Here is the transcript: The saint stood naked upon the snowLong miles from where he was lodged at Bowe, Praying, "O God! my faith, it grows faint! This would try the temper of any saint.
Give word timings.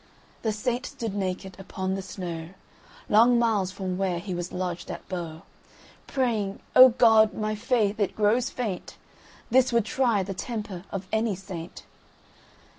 The 0.41 0.51
saint 0.51 0.87
stood 0.87 1.13
naked 1.13 1.57
upon 1.59 1.93
the 1.93 2.01
snowLong 2.01 3.37
miles 3.37 3.71
from 3.71 3.99
where 3.99 4.17
he 4.17 4.33
was 4.33 4.51
lodged 4.51 4.89
at 4.89 5.07
Bowe, 5.07 5.43
Praying, 6.07 6.59
"O 6.75 6.89
God! 6.89 7.35
my 7.35 7.53
faith, 7.53 7.99
it 7.99 8.15
grows 8.15 8.49
faint! 8.49 8.97
This 9.51 9.71
would 9.71 9.85
try 9.85 10.23
the 10.23 10.33
temper 10.33 10.85
of 10.91 11.05
any 11.13 11.35
saint. 11.35 11.83